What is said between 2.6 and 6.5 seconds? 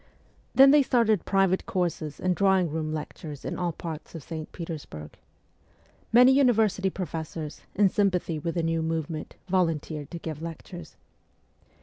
room lectures in all parts of St. Petersburg. Many